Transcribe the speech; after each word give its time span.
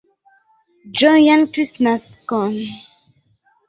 Ĝojan 1.03 1.47
Kristnaskon! 1.53 2.61